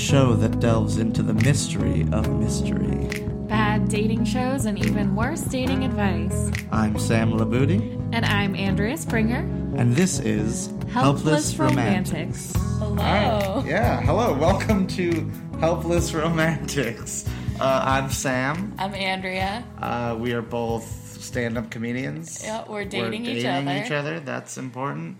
[0.00, 3.06] show that delves into the mystery of mystery.
[3.48, 6.50] Bad dating shows and even worse dating advice.
[6.72, 9.40] I'm Sam Laboudi, And I'm Andrea Springer.
[9.76, 12.52] and this is Helpless, Romantics.
[12.78, 13.62] Hello.
[13.66, 14.32] Yeah, hello.
[14.32, 17.28] Welcome to Helpless Romantics.
[17.60, 18.72] Uh, I'm Sam.
[18.78, 19.62] I'm Andrea.
[19.78, 20.86] Uh, we are both
[21.20, 22.40] stand-up comedians.
[22.42, 23.84] Yeah, we're dating each dating other.
[23.84, 24.20] each other.
[24.20, 25.18] That's important.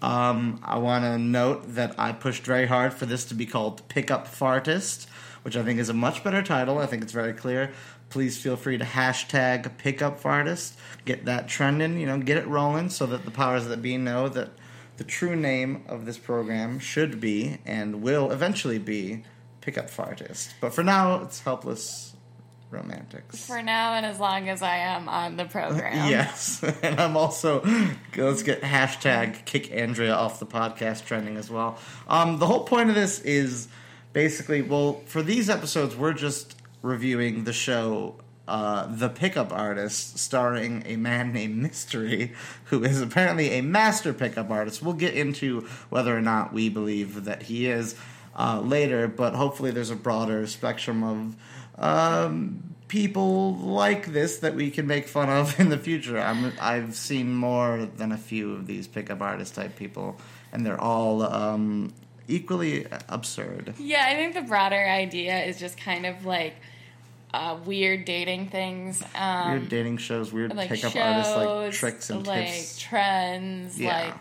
[0.00, 3.86] Um, I want to note that I pushed very hard for this to be called
[3.88, 5.06] Pickup Fartist,
[5.42, 6.78] which I think is a much better title.
[6.78, 7.72] I think it's very clear.
[8.10, 10.74] Please feel free to hashtag Pickup Fartist.
[11.04, 11.98] Get that trending.
[11.98, 14.50] You know, get it rolling so that the powers that be know that
[14.96, 19.24] the true name of this program should be and will eventually be
[19.60, 20.54] Pickup Fartist.
[20.60, 22.14] But for now, it's Helpless
[22.70, 23.46] Romantics.
[23.46, 25.88] For now and as long as I am on the program.
[26.10, 27.62] Yes, and I'm also
[28.16, 31.78] let's get hashtag kick Andrea off the podcast trending as well.
[32.08, 33.68] Um, the whole point of this is
[34.12, 38.16] basically well for these episodes we're just reviewing the show.
[38.46, 42.32] Uh, the pickup artist, starring a man named Mystery,
[42.64, 44.82] who is apparently a master pickup artist.
[44.82, 47.94] We'll get into whether or not we believe that he is
[48.38, 51.36] uh, later, but hopefully there's a broader spectrum of
[51.78, 56.18] um, people like this that we can make fun of in the future.
[56.18, 60.16] I'm, I've seen more than a few of these pickup artist type people,
[60.52, 61.92] and they're all um,
[62.26, 63.74] equally absurd.
[63.78, 66.54] Yeah, I think the broader idea is just kind of like
[67.34, 69.02] uh, weird dating things.
[69.14, 72.78] Um, Weird dating shows, weird like pickup shows, artists like tricks and like tips.
[72.80, 74.14] trends, Yeah.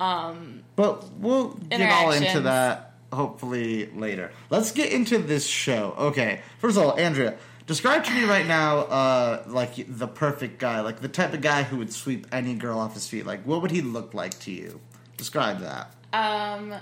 [0.00, 4.30] like um, But we'll get all into that hopefully later.
[4.50, 5.94] Let's get into this show.
[5.98, 7.36] Okay, first of all, Andrea,
[7.70, 11.62] describe to me right now, uh, like the perfect guy, like the type of guy
[11.62, 13.24] who would sweep any girl off his feet.
[13.24, 14.80] Like, what would he look like to you?
[15.16, 15.94] Describe that.
[16.12, 16.80] um, uh,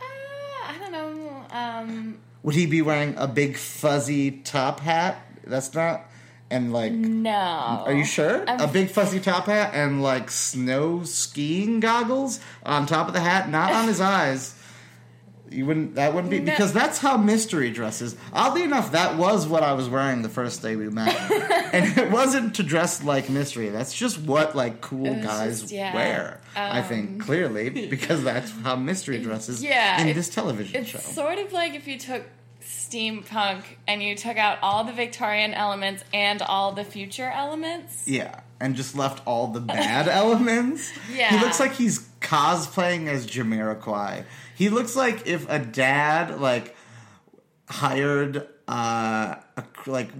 [0.00, 1.44] I don't know.
[1.50, 5.22] Um, Would he be wearing a big fuzzy top hat?
[5.44, 6.08] That's not.
[6.50, 7.82] And like, no.
[7.84, 8.48] are you sure?
[8.48, 13.20] I'm- a big fuzzy top hat and like snow skiing goggles on top of the
[13.20, 14.54] hat, not on his eyes.
[15.52, 15.94] You wouldn't.
[15.96, 16.50] That wouldn't be No.
[16.52, 18.16] because that's how mystery dresses.
[18.32, 21.14] Oddly enough, that was what I was wearing the first day we met,
[21.72, 23.68] and it wasn't to dress like mystery.
[23.68, 25.94] That's just what like cool guys just- yeah.
[25.94, 26.40] wear.
[26.56, 29.62] I Um, think clearly because that's how mystery dresses.
[29.62, 30.98] Yeah, in it- this television It's show.
[30.98, 32.24] sort of like if you took
[32.62, 38.06] steampunk and you took out all the Victorian elements and all the future elements.
[38.06, 40.92] Yeah, and just left all the bad elements.
[41.12, 41.30] Yeah.
[41.30, 44.24] He looks like he's cosplaying as Jamiroquai.
[44.62, 46.76] He looks like if a dad like
[47.68, 50.10] hired uh a, like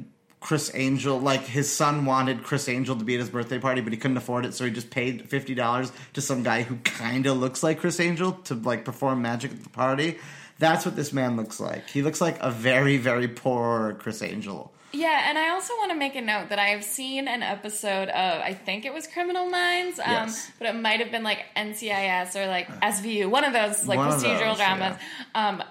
[0.41, 3.93] Criss Angel, like his son wanted Criss Angel to be at his birthday party, but
[3.93, 7.27] he couldn't afford it, so he just paid fifty dollars to some guy who kind
[7.27, 10.19] of looks like Criss Angel to like perform magic at the party.
[10.59, 11.89] That's what this man looks like.
[11.89, 14.72] He looks like a very, very poor Criss Angel.
[14.93, 18.43] Yeah, and I also want to make a note that I've seen an episode of
[18.43, 20.51] I think it was Criminal Minds, um, Yes.
[20.59, 24.11] but it might have been like NCIS or like SVU, one of those like One
[24.11, 24.97] procedural those, dramas.
[25.35, 25.63] Um,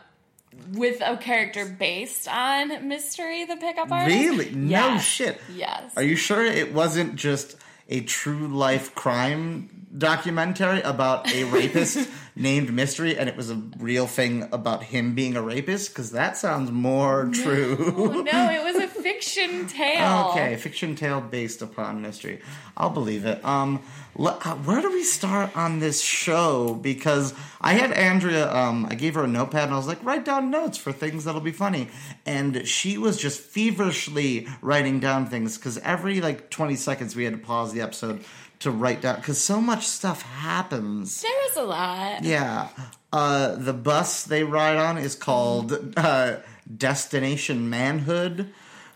[0.74, 4.16] with a character based on Mystery, the pickup artist.
[4.18, 4.52] Really?
[4.52, 5.06] No Yes.
[5.06, 5.42] shit.
[5.56, 5.94] Yes.
[5.96, 7.56] Are you sure it wasn't just
[7.90, 14.08] a true life crime documentary about a rapist named Mystery and it was a real
[14.08, 15.90] thing about him being a rapist?
[15.90, 17.94] Because that sounds more true.
[17.98, 20.30] Oh, no, it was a fiction tale.
[20.30, 22.42] Okay, fiction tale based upon mystery.
[22.78, 23.44] I'll believe it.
[23.44, 23.82] Um,
[24.18, 26.74] uh, where do we start on this show?
[26.76, 28.52] Because I had Andrea.
[28.54, 31.24] Um, I gave her a notepad and I was like, write down notes for things
[31.24, 31.88] that'll be funny.
[32.26, 37.34] And she was just feverishly writing down things because every like twenty seconds we had
[37.34, 38.24] to pause the episode
[38.62, 41.22] to write down because so much stuff happens.
[41.22, 42.24] There is a lot.
[42.24, 42.70] Yeah.
[43.14, 46.38] Uh, the bus they ride on is called uh,
[46.78, 48.52] Destination Manhood.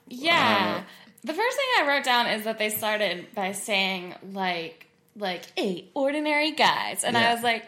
[0.08, 0.78] Yeah.
[0.80, 0.84] Uh,
[1.24, 4.88] the first thing I wrote down is that they started by saying like
[5.18, 7.30] like eight ordinary guys, and Yeah.
[7.30, 7.64] I was like,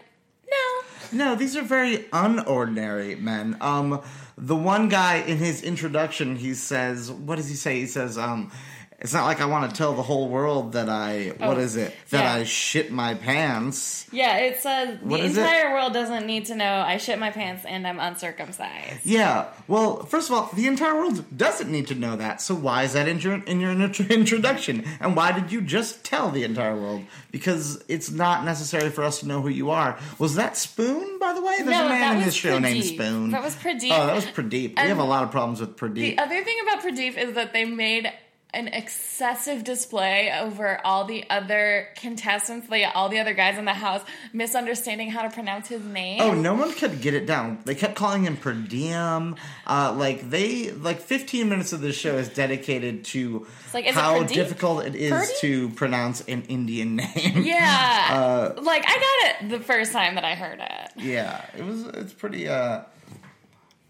[0.49, 1.17] no.
[1.25, 3.57] No, these are very unordinary men.
[3.61, 4.01] Um,
[4.37, 8.51] the one guy in his introduction, he says, "What does he say?" He says, "Um,
[8.99, 11.75] it's not like I want to tell the whole world that I what Oh, is
[11.75, 12.33] it that yeah.
[12.33, 15.41] I shit my pants." Yeah, it says What the is it?
[15.41, 19.05] entire world doesn't need to know I shit my pants and I'm uncircumcised.
[19.05, 19.47] Yeah.
[19.67, 22.41] Well, first of all, the entire world doesn't need to know that.
[22.41, 23.71] So why is that in your in your
[24.09, 24.83] introduction?
[24.99, 27.03] And why did you just tell the entire world?
[27.31, 29.97] Because it's not necessary for us to know who you are.
[30.17, 31.57] Was that Spoon, by the way?
[31.57, 33.31] There's No, a man in this show named Spoon.
[33.31, 33.91] That was Pradeep.
[33.91, 34.81] Oh, that was Pradeep.
[34.81, 35.95] we have a lot of problems with Pradeep.
[35.95, 38.11] The other thing about Pradeep is that they made
[38.53, 43.73] an excessive display over all the other contestants, like all the other guys in the
[43.73, 44.01] house,
[44.31, 46.21] misunderstanding how to pronounce his name.
[46.21, 47.59] Oh, no one could get it down.
[47.65, 49.35] They kept calling him per diem.
[49.67, 54.85] Uh, like they, like 15 minutes of this show is dedicated to like, how difficult
[54.85, 55.39] it is Pradeep?
[55.41, 57.43] to pronounce an Indian name.
[57.43, 58.05] Yeah.
[58.17, 60.91] Uh, like I got it the first time that I heard it.
[60.95, 61.85] Yeah, it was.
[61.87, 62.47] It's pretty.
[62.47, 62.81] uh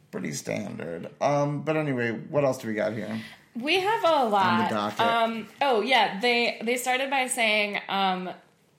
[0.09, 1.09] Pretty standard.
[1.19, 3.21] Um, but anyway, what else do we got here?
[3.59, 4.99] We have a lot.
[4.99, 8.29] Um, oh yeah, they they started by saying um,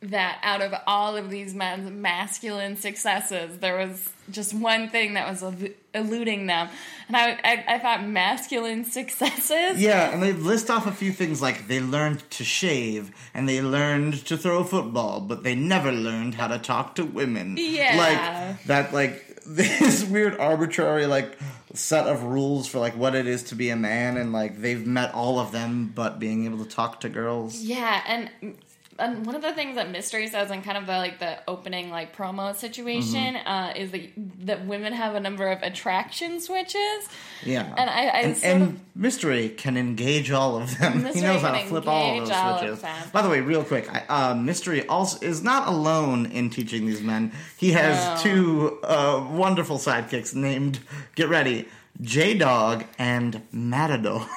[0.02, 5.28] that out of all of these men's masculine successes, there was just one thing that
[5.28, 6.68] was el- eluding them,
[7.08, 9.80] and I, I I thought masculine successes.
[9.80, 13.60] Yeah, and they list off a few things like they learned to shave and they
[13.60, 17.56] learned to throw football, but they never learned how to talk to women.
[17.58, 17.96] Yeah.
[17.96, 21.36] Like that like this weird arbitrary like
[21.74, 24.86] set of rules for like what it is to be a man and like they've
[24.86, 27.56] met all of them but being able to talk to girls.
[27.60, 28.56] Yeah, and
[28.98, 31.90] and one of the things that Mystery says in kind of the like the opening
[31.90, 33.48] like promo situation Mm-hmm.
[33.48, 34.10] uh, is that
[34.46, 37.08] that women have a number of attraction switches.
[37.44, 37.72] Yeah.
[37.76, 41.04] And I- I and, and of- Mystery can engage all of them.
[41.14, 42.82] he knows how to flip all of those all of switches.
[42.82, 43.08] them.
[43.12, 47.00] By the way, real quick, I, uh, Mystery also is not alone in teaching these
[47.02, 47.32] men.
[47.56, 48.30] He has No.
[48.30, 50.80] two uh, wonderful sidekicks named
[51.14, 51.68] Get Ready,
[52.00, 54.26] J Dog and Matador.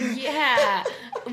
[0.00, 0.84] Yeah,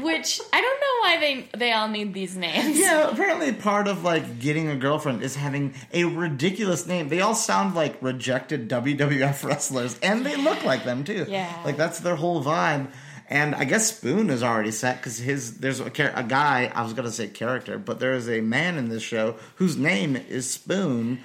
[0.01, 2.77] which I don't know why they they all need these names.
[2.77, 7.09] yeah, apparently part of like getting a girlfriend is having a ridiculous name.
[7.09, 11.25] They all sound like rejected WWF wrestlers, and they look like them too.
[11.27, 11.51] Yeah.
[11.65, 12.91] like that's their whole vibe.
[13.31, 15.85] And I guess Spoon is already set because his there's a,
[16.15, 19.35] a guy I was gonna say character, but there is a man in this show
[19.55, 21.19] whose name is Spoon.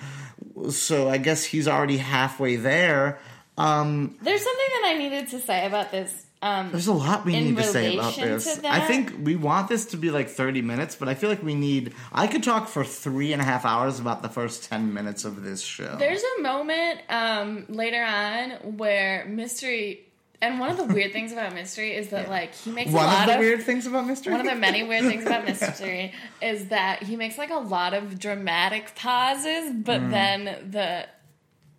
[0.71, 3.19] So I guess he's already halfway there.
[3.57, 6.24] Um, There's something that I needed to say about this.
[6.45, 8.61] Um, there's a lot we need to say about this.
[8.65, 11.55] I think we want this to be like 30 minutes, but I feel like we
[11.55, 11.95] need.
[12.13, 15.43] I could talk for three and a half hours about the first 10 minutes of
[15.43, 15.97] this show.
[15.99, 20.07] there's a moment um, later on where Mystery,
[20.43, 23.09] and one of the weird things about Mystery is that like he makes One a
[23.09, 24.33] of lot the of weird things about Mystery.
[24.33, 26.13] One of the many weird things about Mystery
[26.43, 30.11] is that he makes like a lot of dramatic pauses, but Mm.
[30.11, 31.07] then the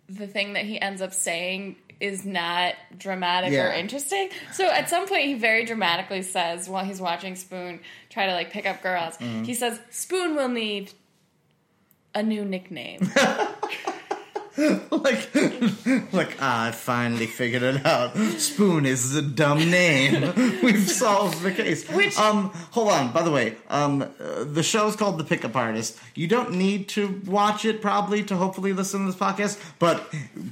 [0.08, 4.28] the thing that he ends up saying is not dramatic or interesting.
[4.52, 8.50] So at some point he very dramatically says while he's watching Spoon try to like
[8.50, 9.44] pick up girls, Mm-hmm.
[9.44, 10.92] he says Spoon will need
[12.14, 13.10] a new nickname.
[14.90, 15.28] like,
[16.12, 18.16] like ah, I finally figured it out.
[18.38, 20.32] Spoon is a dumb name.
[20.62, 21.86] We've solved the case.
[21.90, 23.12] Which- um, hold on.
[23.12, 25.98] By the way, um, uh, the show's called The Pickup Artist.
[26.14, 30.10] You don't need to watch it probably to hopefully listen to this podcast, but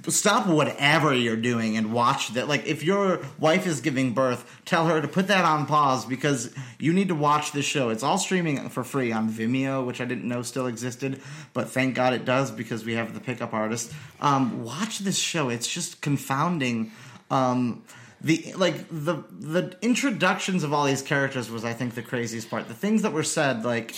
[0.08, 2.46] stop whatever you're doing and watch that.
[2.46, 6.54] Like, if your wife is giving birth, tell her to put that on pause because
[6.78, 7.88] you need to watch this show.
[7.88, 11.22] It's all streaming for free on Vimeo, which I didn't know still existed,
[11.54, 13.92] but thank God it does because we have The Pickup Artist.
[14.20, 15.48] Um, watch this show.
[15.48, 16.92] It's just confounding.
[17.30, 17.82] Um,
[18.20, 22.68] the like the the introductions of all these characters was I think the craziest part.
[22.68, 23.94] The things that were said, like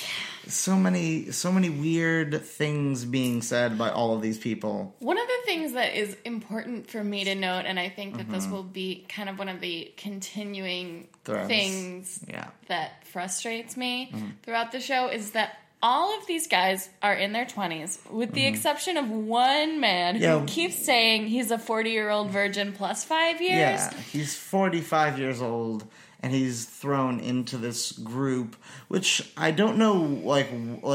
[0.49, 4.97] so many so many weird things being said by all of these people.
[4.99, 8.25] One of the things that is important for me to note, and I think that
[8.25, 8.33] Mm-hmm.
[8.33, 11.47] this will be kind of one of the continuing Threads.
[11.49, 12.41] things Yeah.
[12.47, 12.51] Mm-hmm.
[12.69, 14.13] that frustrates me
[14.43, 18.47] throughout the show, is that all of these guys are in their 20s, with the
[18.47, 20.23] exception of one man Mm-hmm.
[20.23, 20.39] Yeah.
[20.41, 23.59] who keeps saying he's a 40 year old virgin plus five years.
[23.59, 25.85] Yeah, he's 45 years old
[26.23, 28.57] and he's thrown into this group,
[28.89, 29.95] which I don't know.
[29.95, 30.49] Like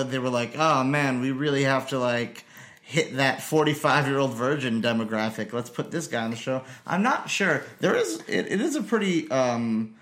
[0.09, 2.43] they were like, oh man, we really have to like
[2.81, 5.53] hit that 45 year old virgin demographic.
[5.53, 6.63] Let's put this guy on the show.
[6.85, 7.63] I'm not sure.
[7.79, 9.93] There is it, it is a pretty um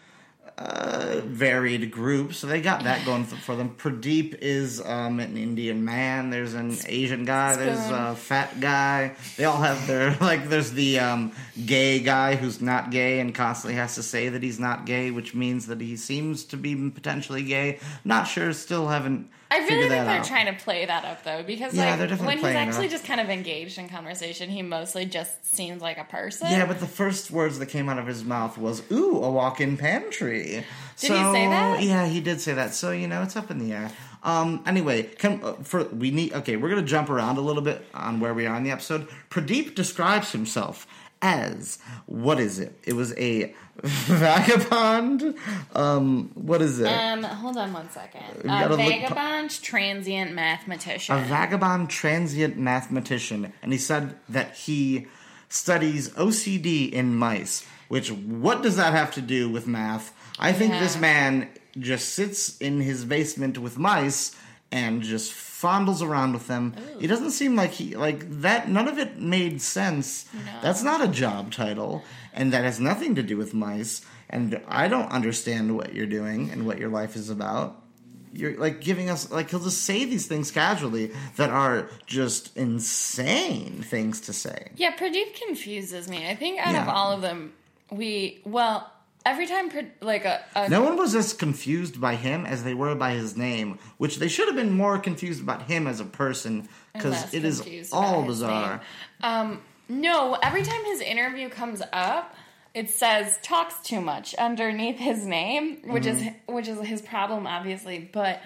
[0.60, 3.75] uh, varied group, so they got that going for, for them.
[3.78, 6.32] Pradeep is um, an Indian man.
[6.32, 7.56] There's an Asian guy.
[7.56, 9.16] There's a fat guy.
[9.38, 10.50] They all have their like.
[10.50, 11.32] There's the um,
[11.66, 15.34] gay guy who's not gay and constantly has to say that he's not gay, which
[15.34, 17.80] means that he seems to be potentially gay.
[18.04, 18.51] Not sure.
[18.51, 19.30] Still haven't.
[19.51, 20.25] I really think they're out.
[20.25, 23.29] trying to play that up though, because Yeah, like when he's actually just kind of
[23.29, 26.51] engaged in conversation, he mostly just seems like a person.
[26.51, 29.77] Yeah, but the first words that came out of his mouth was "Ooh, a walk-in
[29.77, 30.65] pantry."
[31.00, 31.82] Did he say that?
[31.82, 32.74] Yeah, he did say that.
[32.75, 33.91] So you know, it's up in the air.
[34.24, 34.63] Um.
[34.68, 36.34] Anyway, come uh, for we need.
[36.34, 39.08] Okay, we're gonna jump around a little bit on where we are in the episode.
[39.29, 40.86] Pradeep describes himself
[41.22, 42.77] as what is it?
[42.84, 45.36] It was a vagabond.
[45.74, 46.32] Um.
[46.36, 46.88] What is it?
[46.88, 48.24] Um, hold on one second.
[48.44, 51.16] A gotta look- vagabond transient mathematician.
[51.16, 55.08] a vagabond transient mathematician, and he said that he
[55.50, 57.66] studies OCD in mice.
[57.88, 60.14] Which what does that have to do with math?
[60.38, 64.36] I think this man just sits in his basement with mice
[64.72, 66.76] and just fondles around with them.
[67.02, 68.70] It doesn't seem like he like that.
[68.70, 70.26] None of it made sense.
[70.62, 72.04] That's not a job title,
[72.39, 74.01] and that has nothing to do with mice.
[74.29, 77.84] And I don't understand what you're doing and what your life is about.
[78.31, 83.81] You're like giving us like he'll just say these things casually that are just insane
[83.81, 84.69] things to say.
[84.77, 86.29] Yeah, Pradeep confuses me.
[86.29, 87.53] I think out of all of them,
[87.91, 88.89] we well
[89.25, 89.69] every time
[90.01, 93.36] like a, a No one was as confused by him as they were by his
[93.36, 97.43] name, which they should have been more confused about him as a person because it
[97.43, 98.81] is all bizarre.
[99.22, 102.36] Um, no, every time his interview comes up,
[102.74, 106.53] it says talks too much underneath his name, which is Mm-hmm.
[106.53, 108.10] which is his problem, obviously.
[108.12, 108.41] But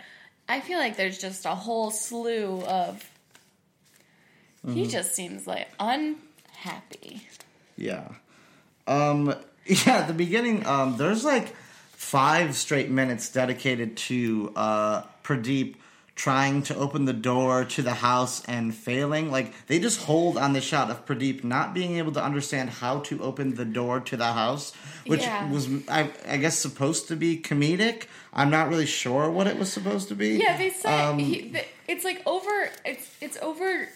[0.47, 3.09] I feel like there's just a whole slew of.
[4.65, 4.75] Mm-hmm.
[4.75, 7.27] He just seems like unhappy.
[7.75, 8.07] Yeah.
[8.87, 9.35] Um
[9.65, 11.53] yeah, at the beginning, um, there's like
[11.91, 15.75] five straight minutes dedicated to uh Pradeep
[16.15, 19.31] trying to open the door to the house and failing.
[19.31, 22.99] Like they just hold on the shot of Pradeep not being able to understand how
[23.01, 24.73] to open the door to the house,
[25.07, 25.49] which Yeah.
[25.51, 28.03] was I, I guess supposed to be comedic.
[28.31, 30.37] I'm not really sure what it was supposed to be.
[30.37, 31.55] Yeah, they say Um, he,
[31.87, 32.69] it's like over.
[32.85, 33.87] It's it's over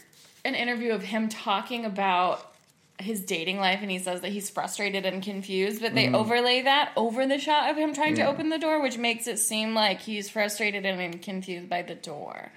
[0.43, 2.51] an interview of him talking about
[2.99, 5.81] his dating life, and he says that he's frustrated and confused.
[5.81, 8.29] But they overlay that over the shot of him trying to Mm-hmm.
[8.31, 12.51] Open the door, which makes it seem like he's frustrated and confused by the door.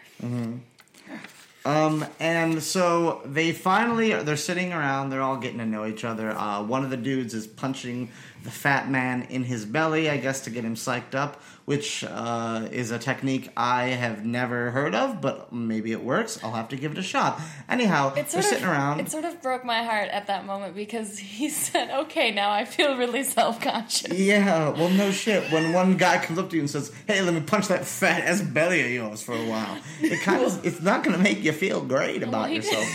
[1.64, 5.10] Um, and so they finally they're sitting around.
[5.10, 6.30] They're all getting to know each other.
[6.30, 8.10] Uh, one of the dudes is punching
[8.42, 12.68] the fat man in his belly, I guess, to get him psyched up, which uh,
[12.72, 16.42] is a technique I have never heard of, but maybe it works.
[16.42, 17.40] I'll have to give it a shot.
[17.68, 19.00] Anyhow, It they're sort sitting of around.
[19.00, 22.64] it sort of broke my heart at that moment because he said, "Okay, now I
[22.64, 25.52] feel really self conscious." Yeah, well, no shit.
[25.52, 28.22] When one guy comes up to you and says, "Hey, let me punch that fat
[28.24, 31.42] ass belly of yours for a while," it kind of it's not going to make
[31.44, 32.56] you feel great about did.
[32.64, 32.86] yourself.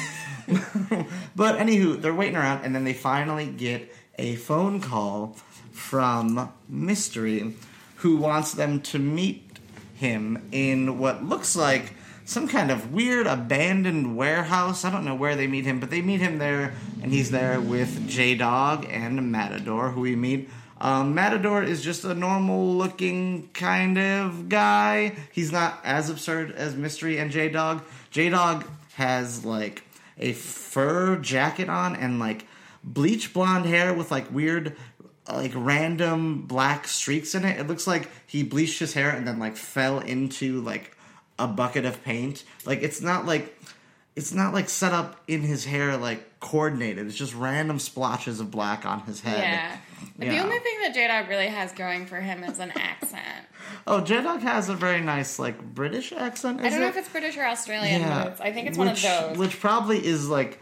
[1.35, 5.35] but anywho, they're waiting around, and then they finally get a phone call
[5.71, 7.53] from Mystery,
[7.97, 9.59] who wants them to meet
[9.95, 11.93] him in what looks like
[12.25, 14.83] some kind of weird abandoned warehouse.
[14.83, 17.61] I don't know where they meet him, but they meet him there, and he's there
[17.61, 20.49] with J Dog and Matador, who we meet.
[20.81, 25.15] Um, Matador is just a normal looking kind of guy.
[25.31, 27.83] He's not as absurd as Mystery and J Dog.
[28.09, 29.83] J Dog has like
[30.17, 32.45] a fur jacket on and like
[32.85, 34.75] bleach blonde hair with like weird
[35.27, 37.59] like random black streaks in it.
[37.59, 40.95] It looks like he bleached his hair and then like fell into like
[41.39, 42.43] a bucket of paint.
[42.65, 43.59] Like it's not like
[44.15, 47.07] it's not like set up in his hair like coordinated.
[47.07, 49.39] It's just random splotches of black on his head.
[49.39, 49.77] Yeah.
[50.17, 53.23] The only thing that J Dog really has going for him is an accent.
[53.87, 56.61] Oh, J Dog has a very nice like British accent.
[56.61, 59.01] I don't know if it's British or Australian, but it's, I think it's one of
[59.01, 59.37] those.
[59.37, 60.59] Which probably is like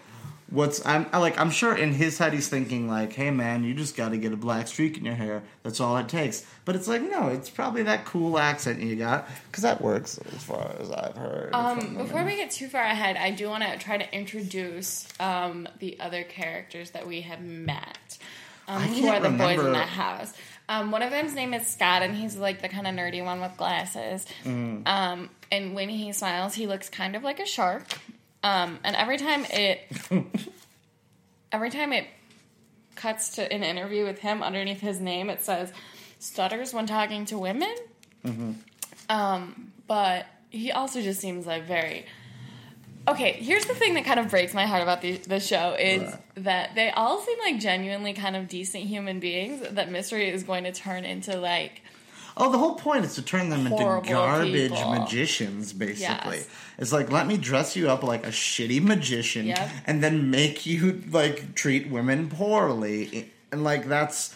[0.54, 3.74] what's I'm I like I'm sure in his head he's thinking like, "Hey man, you
[3.74, 5.44] just got to get a black streak in your hair.
[5.64, 9.28] That's all it takes." But it's like, no, it's probably that cool accent you got
[9.52, 11.54] cuz that works as far as I've heard.
[11.54, 15.68] Um, before we get too far ahead, I do want to try to introduce um,
[15.80, 18.18] the other characters that we have met.
[18.68, 20.34] Um, who are the boys in remember- the house?
[20.70, 23.42] Um, one of them's name is Scott, and he's like the kind of nerdy one
[23.42, 24.26] with glasses.
[24.46, 24.88] Mm.
[24.88, 28.00] Um, and when he smiles, he looks kind of like a shark.
[28.44, 29.82] Um, and every time it,
[31.52, 32.08] every time it
[32.96, 35.72] cuts to an interview with him, underneath his name, it says
[36.20, 37.76] stutters when talking to women.
[38.26, 38.52] Mm-hmm.
[39.10, 42.06] Um, but he also just seems like very.
[43.06, 46.04] Okay, here's the thing that kind of breaks my heart about the, the show is
[46.04, 46.22] What?
[46.38, 49.62] that they all seem like genuinely kind of decent human beings.
[49.72, 51.82] That Mystery is going to turn into like
[52.36, 54.92] Oh, the whole point is to turn them into garbage people.
[54.96, 56.38] magicians, basically.
[56.38, 56.48] Yes.
[56.80, 59.70] It's like let me dress you up like a shitty magician, Yep.
[59.86, 64.34] and then make you like treat women poorly, and like that's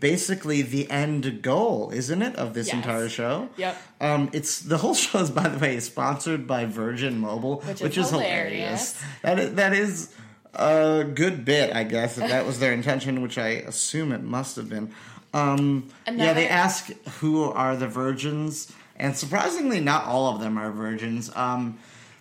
[0.00, 2.76] basically the end goal, isn't it, of this Yes.
[2.76, 3.48] entire show?
[3.56, 3.76] Yep.
[4.00, 7.96] Um, it's the whole show is, by the way, sponsored by Virgin Mobile, Which which,
[7.96, 9.00] is is, hilarious.
[9.00, 9.02] hilarious.
[9.22, 10.14] That is, that is
[10.54, 14.56] a good bit, I guess, if that was their intention, which I assume it must
[14.56, 14.90] have been.
[15.34, 20.70] Um, yeah, they ask who are the virgins, and surprisingly, not all of them are
[20.70, 21.30] virgins.
[21.36, 21.78] Um,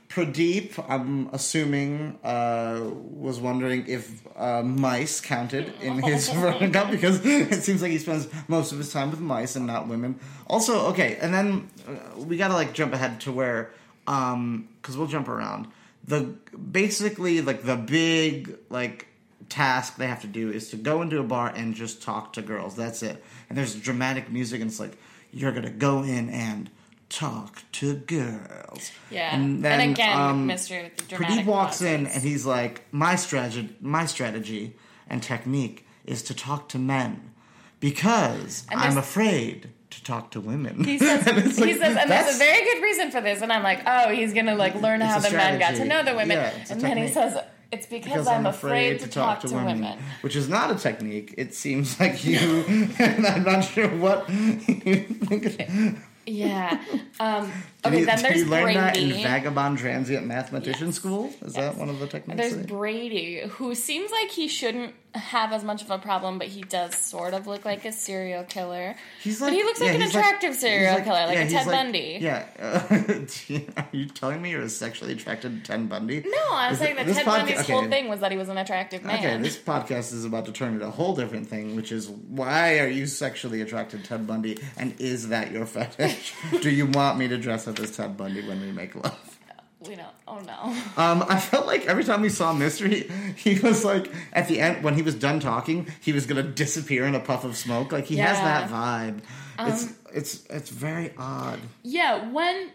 [0.10, 7.24] Pradeep, I'm assuming, uh, was wondering if uh, mice counted in his virgin cup because
[7.26, 10.20] it seems like he spends most of his time with mice and not women.
[10.48, 13.72] Also, okay, and then uh, we gotta like jump ahead to where,
[14.08, 15.68] um, because we'll jump around.
[16.06, 16.22] The
[16.58, 19.07] basically like the big like
[19.50, 22.42] task they have to do is to go into a bar and just talk to
[22.42, 22.76] girls.
[22.76, 23.24] That's it.
[23.50, 24.98] And there's dramatic music, and it's like
[25.32, 26.70] you're gonna go in and
[27.10, 28.92] talk to girls.
[29.10, 29.34] Yeah.
[29.36, 30.96] And, And again, um, Mr.
[30.96, 34.76] the dramatic Pradeep walks in and he's like, "My strategy, my strategy
[35.10, 37.32] and technique is to talk to men
[37.80, 42.36] because I'm afraid to talk to women." He says, And like, he says, and there's
[42.36, 43.42] a very good reason for this.
[43.42, 46.04] And I'm like, oh, he's gonna like learn how the a men got to know
[46.04, 46.38] the women.
[46.38, 47.38] Yeah, and then he says,
[47.72, 49.98] it's because, I'm, afraid, to talk, to women.
[50.22, 51.34] which is not a technique.
[51.38, 52.38] It seems like you,
[53.00, 56.00] and I'm not sure what you think.
[56.26, 56.82] Yeah.
[57.20, 57.52] Um,
[57.86, 60.96] okay, you, then there's you learn that in Vagabond Transient Mathematician Yes.
[60.96, 61.34] School?
[61.42, 62.38] Is that one of the techniques?
[62.42, 62.66] There's there?
[62.66, 66.96] Brady, who seems like he shouldn't have as much of a problem, but he does
[66.96, 68.96] sort of look like a serial killer.
[69.22, 72.18] He's But he looks like an attractive he's serial killer, like a he's Ted Bundy.
[72.22, 72.46] Yeah.
[72.60, 76.24] Uh, are you telling me you're sexually attracted to Ted Bundy?
[76.26, 77.74] No, I was Is saying that Ted podca- Bundy's okay.
[77.74, 79.18] whole thing was that he was an attractive man.
[79.18, 82.80] Okay, this podcast is about to turn into a whole different thing, which is why
[82.80, 86.34] are you sexually attracted to Ted Bundy, and is that your fetish?
[86.62, 89.37] Do you want me to dress up as Ted Bundy when we make love?
[89.82, 90.08] We don't.
[90.28, 90.76] Oh no.
[90.98, 94.84] Um, I felt like every time we saw Mystery, he was like at the end
[94.84, 97.92] when he was done talking, he was gonna disappear in a puff of smoke.
[97.92, 99.20] Like he has that vibe.
[99.60, 101.60] it's Um, it's it's very odd.
[101.84, 102.72] Yeah, when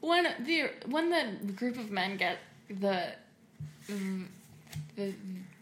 [0.00, 3.12] when the when the group of men get the,
[4.96, 5.14] the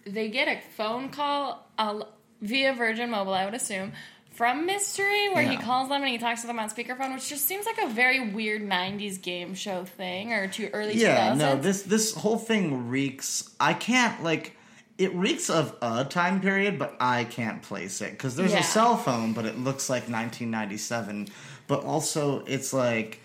[0.07, 2.03] they get a phone call uh,
[2.41, 3.93] via Virgin Mobile, I would assume,
[4.35, 5.63] from Mystery, where he Yeah.
[5.63, 8.19] calls them and he talks to them on speakerphone, which just seems like a very
[8.33, 10.95] weird '90s game show thing or too early.
[10.95, 11.39] Yeah, 2000s.
[11.39, 13.51] no, this this whole thing reeks.
[13.61, 14.57] I can't like.
[14.99, 18.61] It reeks of a time period, but I can't place it because there's Yeah.
[18.61, 21.29] a cell phone, but it looks like 1997.
[21.67, 23.21] But also, it's like.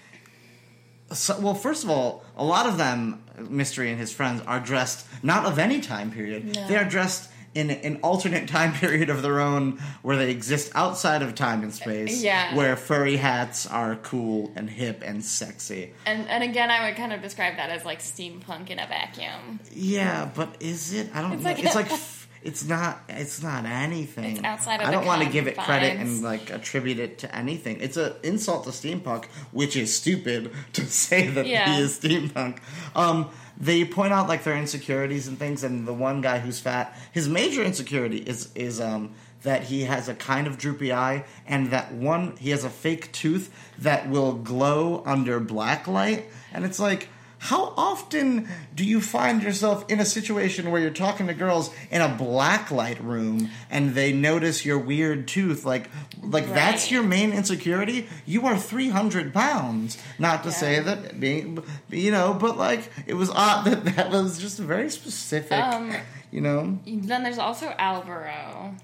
[1.13, 5.05] So, well, first of all, a lot of them, Mystery and his friends, are dressed
[5.23, 6.53] not of any time period.
[6.67, 11.21] They are dressed in an alternate time period of their own where they exist outside
[11.21, 12.21] of time and space.
[12.23, 12.55] Yeah.
[12.55, 15.93] Where furry hats are cool and hip and sexy.
[16.05, 19.59] And and again, I would kind of describe that as like steampunk in a vacuum.
[19.73, 21.09] Yeah, but is it?
[21.15, 21.49] I don't It's know.
[21.49, 23.01] like- it's like f- it's not.
[23.09, 24.37] It's not anything.
[24.37, 27.35] It's outside of I don't want to give it credit and like attribute it to
[27.35, 27.79] anything.
[27.81, 31.75] It's an insult to steampunk, which is stupid to say that Yeah.
[31.75, 32.59] he is steampunk.
[32.95, 36.97] Um, they point out like their insecurities and things, and the one guy who's fat,
[37.11, 41.71] his major insecurity is is um that he has a kind of droopy eye, and
[41.71, 46.79] that one he has a fake tooth that will glow under black light, and it's
[46.79, 47.09] like.
[47.39, 52.01] How often do you find yourself in a situation where you're talking to girls in
[52.01, 55.63] a black light room and they notice your weird tooth?
[55.63, 55.89] Like,
[56.21, 58.07] like that's your main insecurity.
[58.25, 59.97] You are 300 pounds.
[60.17, 64.39] Not to say that being, you know, but like it was odd that that was
[64.39, 65.51] just very specific.
[65.59, 65.93] Um,
[66.31, 68.75] you know, Then there's also Alvaro,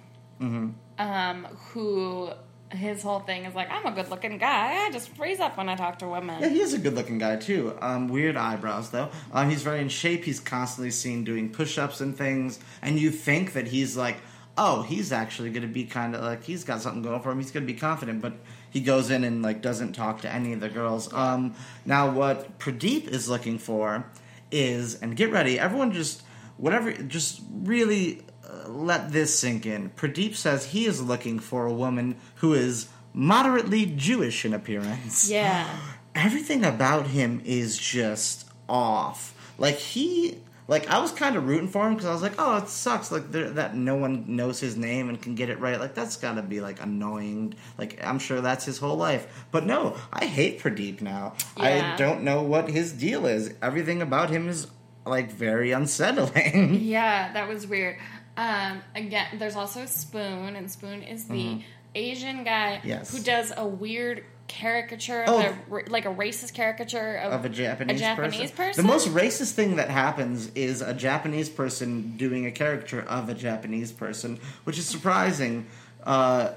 [0.41, 0.69] Mm-hmm.
[0.99, 2.31] um, who
[2.73, 4.86] his whole thing is like, I'm a good looking guy.
[4.86, 6.41] I just freeze up when I talk to women.
[6.41, 7.77] yeah, he is a good-looking guy too.
[7.81, 9.09] Um, weird eyebrows though.
[9.31, 10.23] Um, he's very in shape.
[10.23, 14.17] He's constantly seen doing push-ups and things, and you think that he's like.
[14.55, 17.39] Oh, he's actually going to be kind of like he's got something going for him.
[17.39, 18.33] He's going to be confident, but
[18.69, 21.12] he goes in and like doesn't talk to any of the girls.
[21.12, 21.55] Um,
[21.88, 24.05] now, what Pradeep is looking for
[24.51, 26.21] is, and get ready, everyone just
[26.57, 28.21] whatever, just really
[28.67, 29.89] let this sink in.
[29.91, 35.29] Pradeep says he is looking for a woman who is moderately Jewish in appearance.
[35.29, 35.67] Yeah.
[36.15, 39.33] Everything about him is just off.
[39.57, 40.37] Like he,
[40.67, 43.11] like I was kind of rooting for him because I was like, oh, it sucks.
[43.11, 45.79] Like there, that no one knows his name and can get it right.
[45.79, 47.55] Like that's got to be like annoying.
[47.77, 49.45] Like I'm sure that's his whole life.
[49.51, 51.33] But no, I hate Pradeep now.
[51.57, 51.93] Yeah.
[51.93, 53.53] I don't know what his deal is.
[53.61, 54.67] Everything about him is
[55.05, 56.79] like very unsettling.
[56.81, 57.97] Yeah, that was weird.
[58.38, 61.62] Um, again, there's also Spoon, and Spoon is the
[61.96, 62.88] Asian guy Mm-hmm.
[62.88, 63.15] Yes.
[63.15, 65.39] who does a weird caricature, Oh.
[65.72, 68.84] a, like a racist caricature of, of a Japanese, Japanese person.
[68.86, 73.34] The most racist thing that happens is a Japanese person doing a caricature of a
[73.34, 75.65] Japanese person, which is surprising.
[76.06, 76.54] Uh, uh,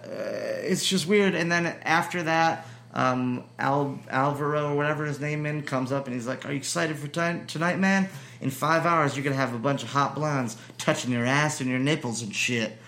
[0.63, 1.35] it's just weird.
[1.35, 6.15] And then after that, um, Al- Alvaro or whatever his name in comes up and
[6.15, 8.09] he's like, "Are you excited for ti- tonight, man?
[8.41, 11.69] In five hours, you're gonna have a bunch of hot blondes touching your ass and
[11.69, 12.79] your nipples and shit."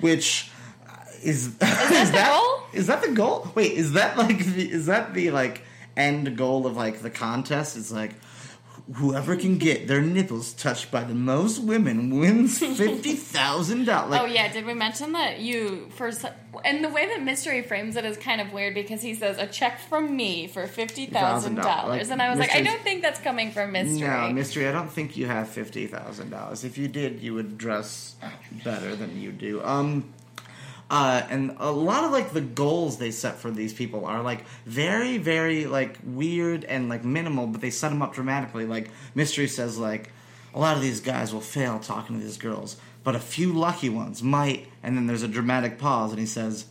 [0.00, 0.50] Which
[0.88, 0.92] uh,
[1.22, 2.62] is is that the goal?
[2.72, 3.52] Is that the goal?
[3.54, 5.62] Wait, is that like the, is that the like
[5.94, 7.76] end goal of like the contest?
[7.76, 8.14] It's like
[8.94, 14.18] whoever can get their nipples touched by the most women wins fifty thousand dollars.
[14.20, 16.24] oh yeah, did we mention that you first?
[16.64, 19.46] And the way that Mystery frames it is kind of weird because he says a
[19.46, 23.20] check from me for fifty thousand dollars, and I was like, I don't think that's
[23.20, 24.00] coming from Mystery.
[24.08, 24.66] No, mystery.
[24.66, 26.64] I don't think you have fifty thousand dollars.
[26.64, 28.16] If you did, you would dress
[28.64, 29.62] better than you do.
[29.62, 30.12] Um,
[30.90, 34.44] uh, and a lot of like the goals they set for these people are like
[34.66, 38.66] very, very like weird and like minimal, but they set them up dramatically.
[38.66, 40.10] Like mystery says, like
[40.52, 43.88] a lot of these guys will fail talking to these girls, but a few lucky
[43.88, 44.66] ones might.
[44.82, 46.64] And then there's a dramatic pause, and he says,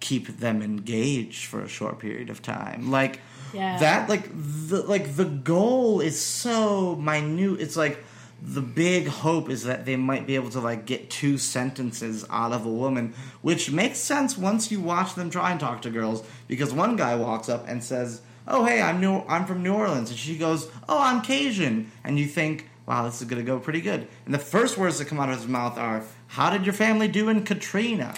[0.00, 3.20] "Keep them engaged for a short period of time." Like
[3.52, 3.78] Yeah.
[3.78, 8.02] that like the like the goal is so minute it's like
[8.46, 12.52] the big hope is that they might be able to like get two sentences out
[12.52, 16.22] of a woman which makes sense once you watch them try and talk to girls
[16.46, 20.10] because one guy walks up and says oh hey i'm new i'm from new orleans
[20.10, 23.80] and she goes oh i'm cajun and you think wow this is to go pretty
[23.80, 24.06] good.
[24.26, 27.08] And the first words that come out of his mouth are how did your family
[27.08, 28.14] do in katrina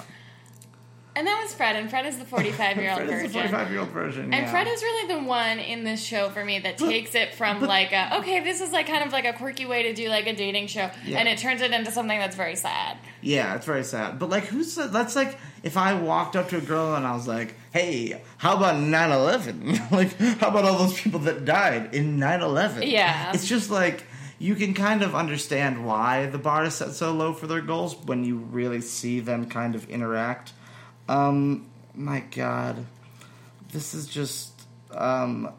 [1.16, 3.50] And that was Fred, and Fred is the forty-five-year-old Fred is the version.
[3.50, 4.50] 45 year old version And yeah.
[4.50, 7.68] Fred is really the one in this show for me that takes it from but-
[7.70, 10.26] like a okay, this is like kind of like a quirky way to do like
[10.26, 11.18] a dating show, Yeah.
[11.18, 12.98] and it turns it into something that's very sad.
[13.22, 14.18] Yeah, it's very sad.
[14.18, 17.26] But like, who's that's like if I walked up to a girl and I was
[17.26, 19.90] like, "Hey, how about 9/11?
[19.90, 23.32] like, how about all those people that died in 9/11?" Yeah.
[23.32, 24.04] it's just like
[24.38, 27.96] you can kind of understand why the bar is set so low for their goals
[28.04, 30.52] when you really see them kind of interact.
[31.08, 32.84] Um, my God,
[33.72, 34.52] this is just
[34.92, 35.50] um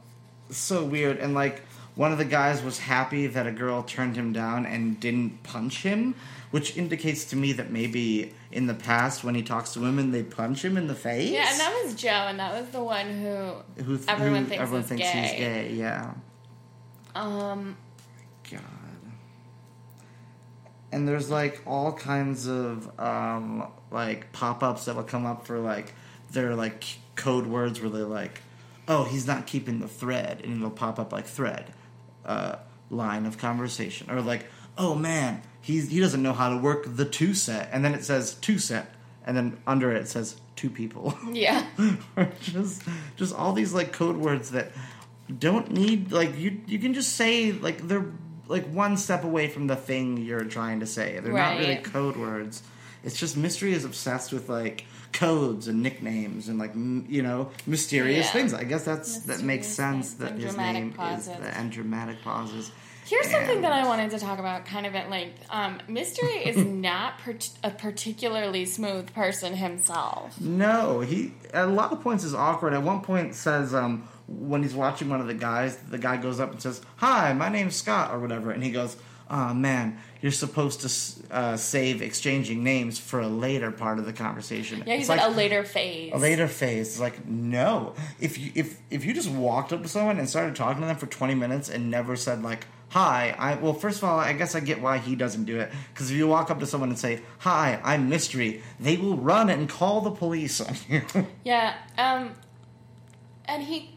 [0.49, 1.63] so weird and like.
[1.95, 5.81] One of the guys was happy that a girl turned him down and didn't punch
[5.81, 6.13] him,
[6.51, 10.21] which indicates to me that maybe in the past when he talks to women they
[10.21, 11.31] punch him in the face.
[11.31, 14.62] Yeah, and that was Joe, and that was the one who who, everyone who thinks
[14.62, 15.21] everyone is thinks gay.
[15.21, 15.73] he's gay.
[15.73, 16.13] Yeah,
[17.15, 17.75] um
[18.51, 18.62] God.
[20.91, 25.60] And there's like all kinds of um, like pop ups that will come up for
[25.60, 25.93] like
[26.32, 26.84] their like
[27.15, 28.41] code words where they're like,
[28.88, 31.73] oh, he's not keeping the thread, and it'll pop up like thread,
[32.26, 32.58] uh,
[32.89, 34.45] line of conversation, or like,
[34.78, 38.04] oh man, he's he doesn't know how to work the two set, and then it
[38.04, 38.93] says two set,
[39.26, 41.17] and then under it says two people.
[41.32, 41.65] yeah.
[42.15, 42.84] Or just
[43.15, 44.71] just all these like code words that
[45.39, 48.06] don't need like you you can just say like they're
[48.47, 51.19] like one step away from the thing you're trying to say.
[51.19, 52.63] They're not really code words.
[53.08, 57.50] It's just mystery is obsessed with like codes and nicknames and like m- you know
[57.65, 58.32] mysterious Yeah.
[58.34, 58.54] things.
[58.54, 61.30] I guess that's that makes sense that his name pauses.
[61.30, 62.70] is the and dramatic pauses.
[63.06, 65.38] Here's something that I wanted to talk about kind of at length.
[65.50, 66.58] Um, Mystery is
[66.89, 70.39] not per- a particularly smooth person himself.
[70.41, 72.74] No, he at a lot of points is awkward.
[72.74, 76.41] At one point says um when he's watching one of the guys, the guy goes
[76.41, 78.98] up and says, "Hi, my name's Scott" or whatever, and he goes,
[79.30, 84.13] "Oh man, you're supposed to uh, save exchanging names for a later part of the
[84.13, 86.12] conversation." Yeah, It's like, a later phase.
[86.13, 86.88] a later phase.
[86.90, 90.56] It's like no, if you if if you just walked up to someone and started
[90.56, 92.66] talking to them for twenty minutes and never said like.
[92.92, 93.74] Hi, I well.
[93.74, 95.70] First of all, I guess I get why he doesn't do it.
[95.94, 99.50] Because if you walk up to someone and say, "Hi, I'm Mystery," they will run
[99.50, 101.02] and call the police on you.
[101.44, 102.32] Yeah, um,
[103.44, 103.92] and he,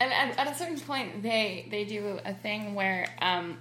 [0.00, 3.58] and at, at a certain point, they they do a thing where um,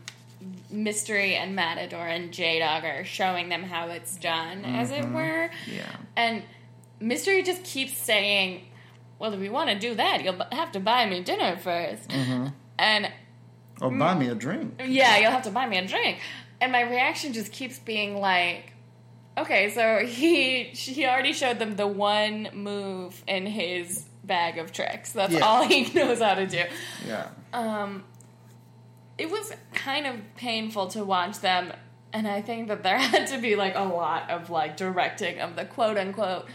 [0.70, 5.14] Mystery and Matador and J Dog are showing them how it's done, as it mm-hmm.
[5.14, 5.50] were.
[5.72, 5.96] Yeah.
[6.16, 6.44] And
[7.00, 8.66] Mystery just keeps saying,
[9.20, 12.48] "Well, if you want to do that, you'll have to buy me dinner 1st mm-hmm.
[12.80, 13.12] And
[13.82, 14.20] Or buy mm.
[14.20, 14.82] me a drink.
[14.86, 16.20] yeah, you'll have to buy me a drink.
[16.60, 18.74] And my reaction just keeps being like,
[19.38, 25.12] okay, so he he already showed them the one move in his bag of tricks.
[25.12, 25.46] That's Yeah.
[25.46, 26.64] all he knows how to do.
[27.08, 27.28] Yeah.
[27.52, 28.04] Um,
[29.18, 31.74] it was kind of painful to watch them,
[32.12, 35.56] and I think that there had to be like a lot of like directing of
[35.56, 36.48] the quote unquote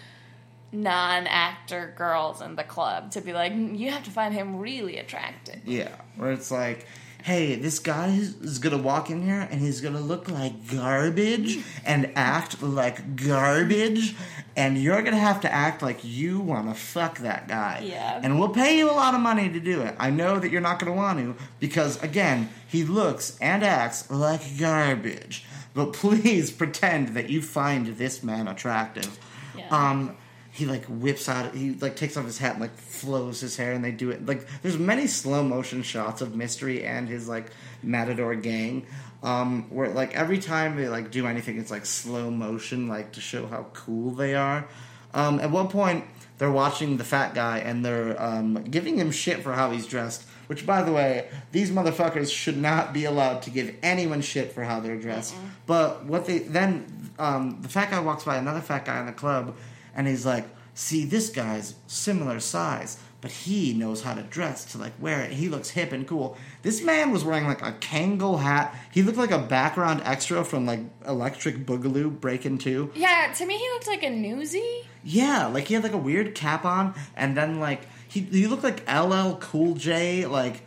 [0.70, 5.60] non-actor girls in the club to be like, you have to find him really attractive.
[5.64, 5.94] Yeah.
[6.16, 6.86] Where it's like,
[7.28, 12.10] hey, this guy is, gonna walk in here and he's gonna look like garbage and
[12.16, 14.16] act like garbage,
[14.56, 17.82] and you're gonna have to act like you wanna fuck that guy.
[17.84, 18.18] Yeah.
[18.22, 19.94] And we'll pay you a lot of money to do it.
[19.98, 24.58] I know that you're not gonna want to because, again, he looks and acts like
[24.58, 25.44] garbage.
[25.74, 29.18] But please pretend that you find this man attractive.
[29.54, 29.68] Yeah.
[29.68, 30.16] Um,
[30.58, 33.72] he like whips out he like takes off his hat and like flows his hair
[33.72, 37.46] and they do it like there's many slow motion shots of mystery and his like
[37.80, 38.84] matador gang
[39.22, 43.20] um where like every time they like do anything it's like slow motion like to
[43.20, 44.66] show how cool they are
[45.14, 46.04] um at one point
[46.38, 50.24] they're watching the fat guy and they're um giving him shit for how he's dressed
[50.48, 54.64] Which, by the way, these motherfuckers should not be allowed to give anyone shit for
[54.64, 55.34] how they're dressed.
[55.66, 56.86] But what they then,
[57.18, 59.54] um, the fat guy walks by another fat guy in the club,
[59.98, 64.78] and he's like, "See, this guy's similar size." But he knows how to dress to
[64.78, 65.32] like wear it.
[65.32, 66.36] He looks hip and cool.
[66.62, 68.72] This man was wearing like a Kangol hat.
[68.92, 72.92] He looked like a background extra from like Electric Boogaloo Breakin' Two.
[72.94, 74.84] Yeah, to me he looked like a newsie.
[75.02, 78.62] Yeah, like he had like a weird cap on, and then like he he looked
[78.62, 80.62] like LL Cool J, like,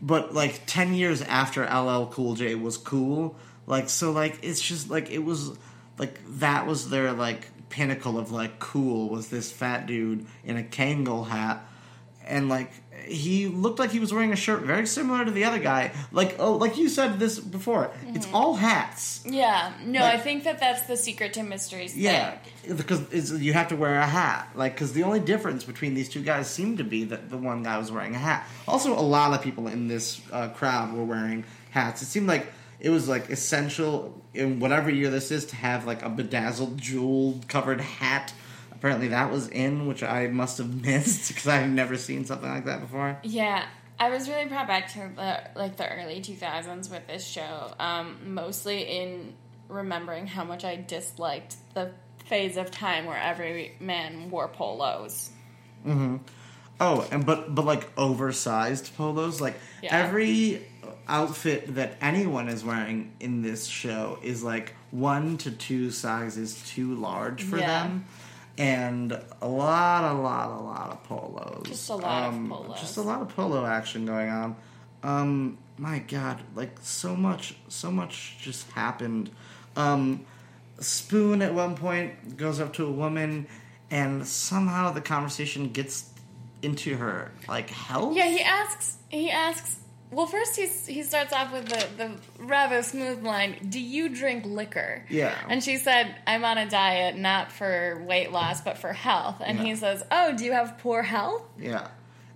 [0.00, 3.36] but like ten years after LL Cool J was cool.
[3.66, 5.58] Like so, like it's just like it was
[5.98, 10.62] like that was their like pinnacle of like cool was this fat dude in a
[10.62, 11.60] Kangol hat,
[12.24, 12.70] and like
[13.04, 15.90] he looked like he was wearing a shirt very similar to the other guy.
[16.12, 19.24] Like oh, like you said this before, it's all hats.
[19.26, 21.96] Yeah, no, Like- I think that that's the secret to mysteries.
[21.96, 22.76] Yeah, thing.
[22.76, 24.50] because you have to wear a hat.
[24.54, 27.64] Like, because the only difference between these two guys seemed to be that the one
[27.64, 28.46] guy was wearing a hat.
[28.68, 32.00] Also, a lot of people in this uh, crowd were wearing hats.
[32.02, 32.46] It seemed like
[32.84, 37.48] it was like essential in whatever year this is to have like a bedazzled, jeweled
[37.48, 38.34] covered hat.
[38.72, 42.66] Apparently, that was in, which I must have missed because I've never seen something like
[42.66, 43.18] that before.
[43.22, 43.64] Yeah,
[43.98, 47.72] I was really brought back to the like the early two thousands with this show.
[47.80, 49.32] Um, mostly in
[49.70, 51.92] remembering how much I disliked the
[52.26, 55.30] phase of time where every man wore polos.
[56.80, 59.40] Oh, and but but like oversized polos.
[59.40, 59.96] Like Yeah.
[59.96, 60.66] every
[61.08, 66.94] outfit that anyone is wearing in this show is like one to two sizes too
[66.94, 67.66] large for Yeah.
[67.84, 68.04] them.
[68.56, 69.12] And
[69.42, 71.66] a lot, a lot, a lot of polos.
[71.66, 72.80] Just a lot of Um, polos.
[72.80, 74.56] Just a lot of polo action going on.
[75.02, 79.30] Um, my God, like so much, so much just happened.
[79.76, 80.20] Um,
[80.80, 83.46] Spoon at one point goes up to a woman,
[83.90, 86.10] and somehow the conversation gets
[86.62, 88.16] into her like health.
[88.16, 88.96] Yeah, he asks.
[89.08, 89.76] He asks.
[90.10, 94.44] Well, first he's, he starts off with the, the rather smooth line, Do you drink
[94.46, 95.04] liquor?
[95.08, 95.34] Yeah.
[95.48, 99.42] And she said, I'm on a diet, not for weight loss, but for health.
[99.44, 101.42] And he says, Oh, do you have poor health?
[101.58, 101.88] Yeah.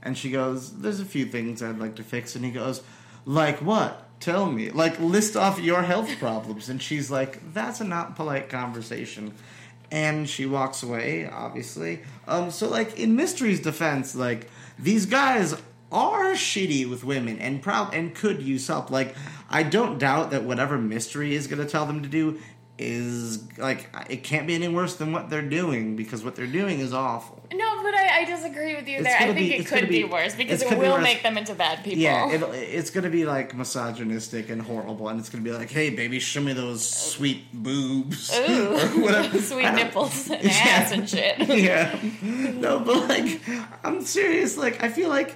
[0.03, 2.35] And she goes, There's a few things I'd like to fix.
[2.35, 2.83] And he goes,
[3.25, 4.05] Like what?
[4.21, 4.71] Tell me.
[4.71, 6.69] Like, list off your health problems.
[6.69, 9.35] And she's like, That's a not polite conversation.
[9.91, 12.01] And she walks away, obviously.
[12.27, 15.55] Um, so, like, in Mystery's defense, like, these guys
[15.91, 18.91] are shitty with women and proud and could use help.
[18.91, 19.15] Like,
[19.49, 22.39] I don't doubt that whatever Mystery is going to tell them to do
[22.81, 26.79] is, like, it can't be any worse than what they're doing because what they're doing
[26.79, 27.43] is awful.
[27.53, 29.17] No, but I, I disagree with you It's there.
[29.17, 31.37] I think be- it could be, be- worse because it gonna be will make them
[31.39, 31.99] into bad people.
[31.99, 35.57] Yeah, it'll, it's going to be like misogynistic and horrible, and it's going to be
[35.57, 40.51] like, "Hey, baby, show me those sweet boobs Ooh, or whatever." sweet nipples and Yeah.
[40.53, 41.49] ass and shit.
[41.49, 43.41] yeah, no, but like,
[43.83, 44.57] I'm serious.
[44.57, 45.35] Like, I feel like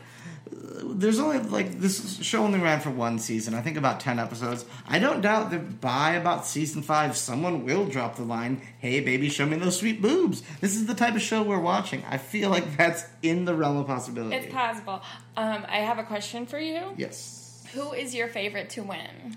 [0.95, 3.55] there's only like this show only ran for one season.
[3.55, 4.65] I think about ten episodes.
[4.89, 9.29] I don't doubt that by about season five, someone will drop the line, "Hey, baby,
[9.29, 12.05] show me those sweet boobs." This is the type of show we're watching.
[12.09, 14.37] I feel like that's in the realm of possibility.
[14.37, 15.03] It's possible.
[15.37, 16.81] Um, I have a question for you.
[16.97, 17.65] yes.
[17.75, 19.37] Who is your favorite to win?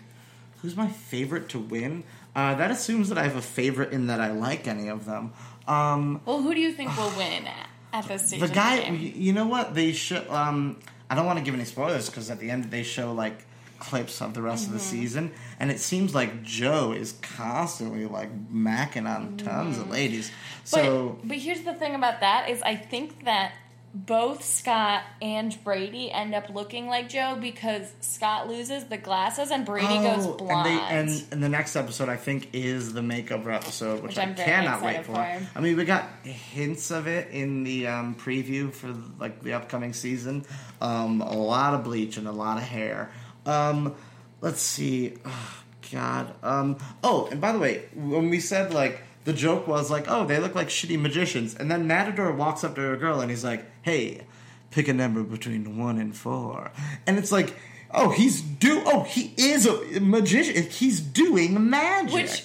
[0.61, 2.03] Who's my favorite to win?
[2.35, 5.31] Uh, that assumes that I have a favorite in that I like any of them.
[5.67, 7.45] Um, Well, who do you think will win
[7.93, 8.41] at, this stage?
[8.41, 8.93] the guy, game?
[8.95, 9.73] y- you know what?
[9.73, 10.21] They show.
[10.29, 10.77] Um,
[11.09, 13.45] I don't want to give any spoilers because at the end they show like
[13.79, 15.01] clips of the rest of the mm-hmm.
[15.01, 19.93] season, and it seems like Joe is constantly like macking on tons of mm-hmm.
[19.93, 20.31] ladies.
[20.63, 23.53] So but, but here's the thing about that is I think that
[23.95, 29.65] both Scott and Brady end up looking like Joe because Scott loses the glasses and
[29.65, 30.67] Brady goes Oh, blonde.
[30.67, 34.17] And, they, and and the next episode I think is the makeover episode, which, Which
[34.17, 35.13] I cannot wait for.
[35.13, 35.19] for.
[35.55, 39.93] I mean, we got hints of it in the um, preview for like the upcoming
[39.93, 40.43] season.
[40.81, 43.11] Um, a lot of bleach and a lot of hair.
[43.45, 43.95] Um,
[44.41, 45.13] let's see.
[45.25, 46.33] Oh, God.
[46.43, 50.25] Um, oh, and by the way, when we said like the joke was like, oh,
[50.25, 53.43] they look like shitty magicians, and then Matador walks up to a girl and he's
[53.43, 54.25] like, hey,
[54.71, 56.71] pick a number between one and four,
[57.07, 57.55] and it's like.
[57.97, 58.81] Oh, he's do.
[58.85, 60.63] Oh, he is a magician.
[60.63, 62.13] He's doing magic.
[62.13, 62.43] Which,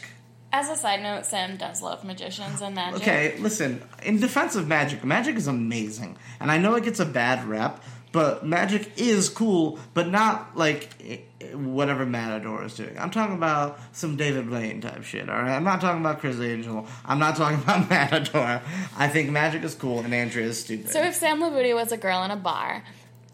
[0.52, 3.00] as a side note, Sam does love magicians and magic.
[3.00, 3.82] okay, listen.
[4.04, 7.82] In defense of magic, magic is amazing, and I know it gets a bad rep,
[8.12, 11.18] but magic is cool, but not like eh,
[11.54, 12.98] whatever Matador is doing.
[12.98, 15.28] I'm talking about some David Blaine type shit.
[15.28, 16.86] All right, I'm not talking about Criss Angel.
[17.04, 18.60] I'm not talking about Matador.
[18.96, 20.90] I think magic is cool, and Andrea is stupid.
[20.90, 22.82] So if Sam Labuti was a girl in a bar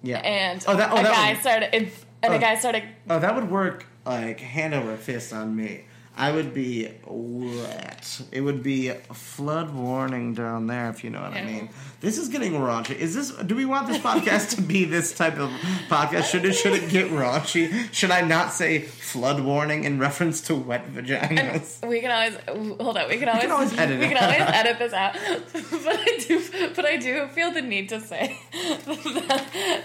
[0.02, 1.90] yeah, and oh that oh a that guy would, started and
[2.24, 2.32] Oh.
[2.34, 5.84] a guy started oh that would work like hand over fist on me.
[6.18, 8.22] I would be wet.
[8.33, 11.68] It would be flood warning down there, if you know what I mean.
[12.00, 12.96] This is getting raunchy.
[12.96, 13.31] Is this?
[13.33, 15.50] Do we want this podcast to be this type of
[15.88, 16.24] podcast?
[16.24, 16.55] Should it?
[16.55, 17.92] Should it get raunchy?
[17.92, 21.87] Should I not say flood warning in reference to wet vaginas?
[21.87, 23.09] We can always hold on.
[23.09, 24.55] We can always, can always edit we can always out.
[24.55, 25.14] edit this out.
[25.52, 29.85] but I do, but I do feel the need to say that,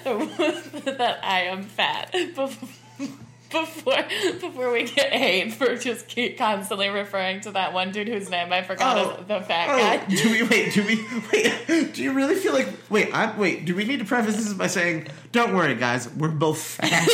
[0.86, 2.15] that I am fat
[3.52, 4.04] before
[4.40, 8.52] before we get hate for just keep constantly referring to that one dude whose name
[8.52, 9.12] I forgot Oh.
[9.22, 10.06] is the fat Oh, guy.
[10.16, 10.74] do we wait?
[10.74, 11.94] Do we wait?
[11.94, 13.14] Do you really feel like wait?
[13.14, 13.66] I, wait.
[13.66, 17.08] Do we need to preface this by saying, "Don't worry, guys, we're both fat."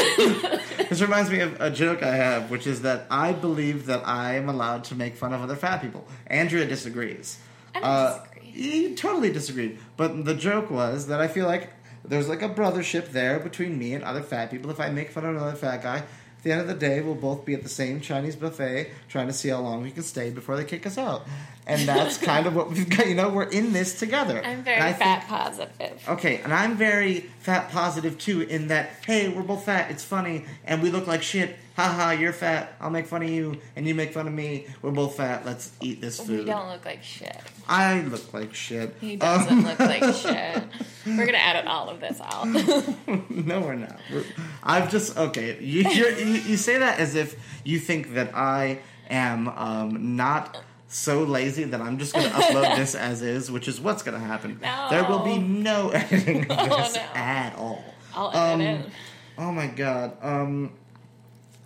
[0.89, 4.35] this reminds me of a joke I have, which is that I believe that I
[4.35, 6.07] am allowed to make fun of other fat people.
[6.27, 7.39] Andrea disagrees.
[7.75, 8.51] I Uh, disagree.
[8.51, 9.77] He totally disagreed.
[9.97, 11.69] But the joke was that I feel like
[12.03, 14.71] there's like a brothership there between me and other fat people.
[14.71, 16.03] If I make fun of another fat guy,
[16.47, 19.33] the end of the day, we'll both be at the same Chinese buffet trying to
[19.33, 21.27] see how long we can stay before they kick us out.
[21.67, 23.07] And that's kind of what we've got.
[23.07, 24.41] You know, we're in this together.
[24.43, 26.03] I'm very fat think- positive.
[26.07, 30.45] Okay, and I'm very fat positive too, in that, hey, we're both fat, it's funny,
[30.65, 31.57] and we look like shit.
[31.77, 34.65] Haha, you're fat, I'll make fun of you, and you make fun of me.
[34.81, 36.39] We're both fat, let's eat this food.
[36.39, 37.39] We don't look like shit.
[37.67, 38.95] I look like shit.
[38.99, 40.63] He Um, doesn't look like shit.
[41.05, 42.47] We're gonna edit all of this out.
[43.29, 43.95] no, we're not.
[44.11, 44.23] We're,
[44.63, 45.57] I've just okay.
[45.63, 48.79] You, you're, you you say that as if you think that I
[49.11, 53.67] am um, not so lazy that I'm just going to upload this as is, which
[53.67, 54.59] is what's going to happen.
[54.61, 54.87] No.
[54.89, 57.01] There will be no editing of Oh, this no.
[57.13, 57.83] at all.
[58.15, 58.91] I'll Um, edit it.
[59.37, 60.17] Oh my god.
[60.23, 60.71] Um.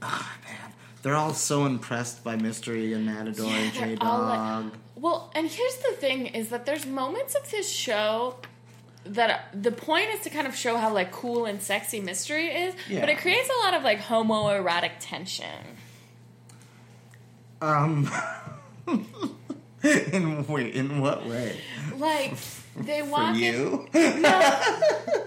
[0.02, 4.38] Ah man, they're all so impressed by Mystery and Matador and they're J all like-
[4.40, 4.72] Dog.
[4.96, 8.36] Well, and here's the thing: is that there's moments of this show
[9.04, 12.76] that the point is to kind of show how like cool and sexy mystery is,
[12.88, 13.00] Yeah.
[13.00, 15.78] but it creates a lot of like homoerotic tension.
[17.62, 18.10] Um.
[19.84, 21.60] in wait, in what way?
[21.98, 22.36] Like
[22.76, 23.42] they For walk in.
[23.42, 23.88] you?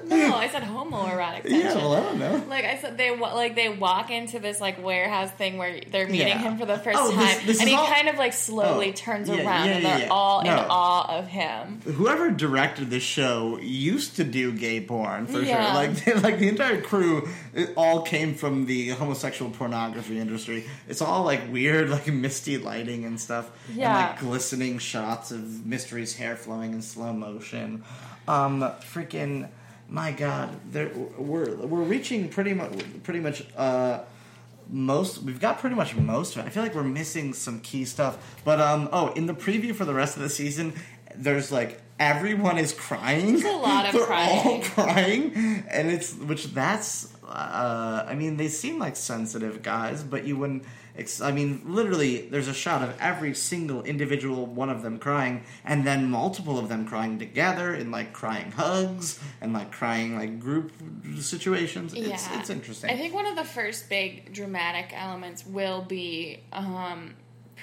[0.07, 1.61] No, I said homoerotic tension.
[1.61, 1.75] yeah.
[1.77, 2.45] Well, I don't know.
[2.49, 6.29] Like I said, they like they walk into this like warehouse thing where they're meeting
[6.29, 6.39] Yeah.
[6.39, 8.93] him for the first Oh, time, this and he all- kind of like slowly Oh,
[8.93, 11.81] turns yeah, around, yeah, and they're all in awe of him.
[11.85, 15.55] Whoever directed this show used to do gay porn for sure.
[15.55, 20.65] Like, like the entire crew, it all came from the homosexual pornography industry.
[20.87, 23.89] It's all like weird, like misty lighting and stuff, Yeah.
[23.89, 27.85] and like glistening shots of Mystery's hair flowing in slow motion.
[28.27, 29.49] Um, freaking,
[29.89, 33.45] my God, there we're we're reaching pretty much pretty much.
[33.57, 34.01] Uh,
[34.71, 36.47] most we've got pretty much most of it.
[36.47, 38.41] I feel like we're missing some key stuff.
[38.47, 40.73] But um oh, in the preview for the rest of the season,
[41.15, 43.33] there's like everyone is crying.
[43.33, 44.39] There's a lot of They're crying.
[44.47, 47.14] all crying, and it's which that's.
[47.27, 50.65] Uh, I mean, they seem like sensitive guys, but you wouldn't.
[50.97, 55.43] Ex- I mean, literally, there's a shot of every single individual one of them crying,
[55.65, 60.39] and then multiple of them crying together in like crying hugs and like crying like
[60.39, 60.73] group
[61.19, 61.95] situations.
[61.95, 62.91] It's yeah, it's interesting.
[62.91, 67.15] I think one of the first big dramatic elements will be um,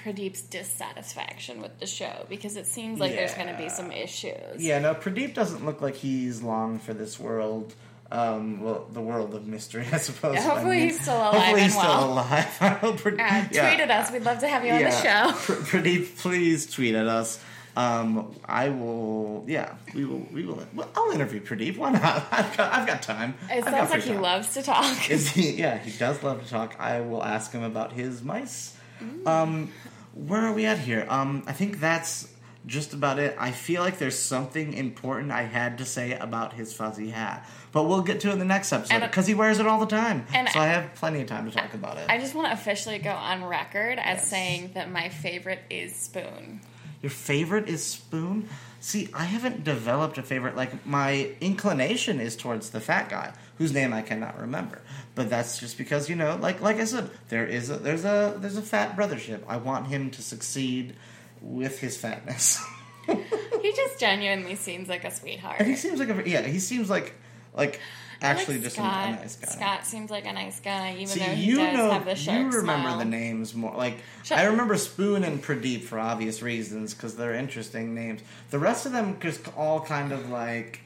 [0.04, 4.58] Pradeep's dissatisfaction with the show because it seems like there's going to be some issues.
[4.58, 7.74] Yeah, no, Pradeep doesn't look like he's long for this world.
[8.12, 10.34] Um, well, the world of mystery, I suppose.
[10.34, 10.88] Yeah, I hopefully mean.
[10.90, 12.12] he's still alive Hopefully he's and still well.
[12.12, 12.56] alive.
[12.60, 13.76] I hope Uh, yeah.
[13.80, 14.12] At us.
[14.12, 15.32] We'd love to have you on the show.
[15.36, 17.40] Pr- Pradeep, please tweet at us.
[17.74, 19.44] Um, I will.
[19.48, 20.26] Yeah, we will.
[20.30, 20.62] We will.
[20.74, 21.78] Well, I'll interview Pradeep.
[21.78, 22.02] Why not?
[22.30, 22.72] I've got.
[22.74, 23.32] I've got time.
[23.50, 24.20] It sounds like he time.
[24.20, 25.10] loves to talk.
[25.10, 25.52] Is he?
[25.52, 26.76] Yeah, he does love to talk.
[26.78, 28.76] I will ask him about his mice.
[29.24, 29.72] Um,
[30.14, 31.06] where are we at here?
[31.08, 32.28] Um, I think that's
[32.66, 33.34] just about it.
[33.38, 37.84] I feel like there's something important I had to say about his fuzzy hat, but
[37.84, 40.26] we'll get to it in the next episode because he wears it all the time.
[40.32, 42.06] and so I have plenty of time to talk about it.
[42.08, 44.28] I just want to officially go on record as Yes.
[44.28, 46.60] saying that my favorite is Spoon.
[47.02, 48.48] Your favorite is Spoon?
[48.78, 50.54] See, I haven't developed a favorite.
[50.56, 54.80] Like, my inclination is towards the fat guy, whose name I cannot remember.
[55.14, 58.34] But that's just because, you know, like like I said, there is a there's a
[58.38, 59.40] there's a fat brothership.
[59.48, 60.94] I want him to succeed
[61.42, 62.58] with his fatness.
[63.06, 65.56] He just genuinely seems like a sweetheart.
[65.58, 67.14] and he seems like a yeah, he seems like
[67.54, 67.80] like
[68.20, 69.08] I like actually just a, Scott.
[69.08, 69.50] a nice guy.
[69.50, 72.14] Scott seems like a nice guy, even See, though he you does know, have the
[72.14, 72.98] shark you remember smile.
[72.98, 73.74] the names more.
[73.76, 78.20] Like Shut- I remember Spoon and Pradeep for obvious reasons because they're interesting names.
[78.50, 80.80] The rest of them just all kind of like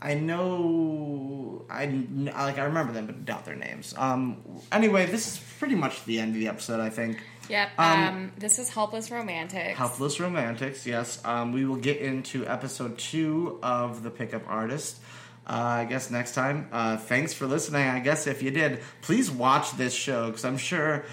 [0.00, 3.94] I know I like I remember them but doubt their names.
[3.96, 4.42] Um.
[4.72, 6.80] Anyway, this is pretty much the end of the episode.
[6.80, 7.18] I think.
[7.48, 7.70] Yep.
[7.78, 9.78] Um, um, this is Helpless Romantics.
[9.78, 11.24] Helpless Romantics, yes.
[11.24, 15.00] Um, we will get into episode two of The Pickup Artist.
[15.46, 16.68] Uh, I guess next time.
[16.70, 17.88] Uh, thanks for listening.
[17.88, 21.06] I guess if you did, please watch this show because I'm sure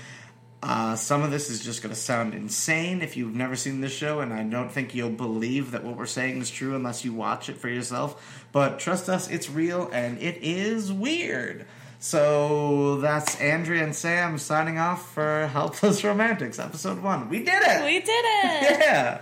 [0.61, 3.93] uh, some of this is just going to sound insane if you've never seen this
[3.93, 7.13] show, and I don't think you'll believe that what we're saying is true unless you
[7.13, 8.45] watch it for yourself.
[8.51, 11.65] But trust us, it's real and it is weird.
[12.05, 17.29] So that's Andrea and Sam signing off for Helpless Romantics, episode one.
[17.29, 17.83] We did it!
[17.83, 18.79] We did it!
[18.79, 19.21] yeah!